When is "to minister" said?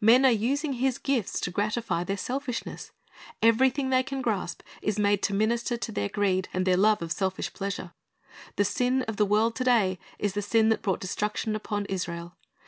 5.22-5.76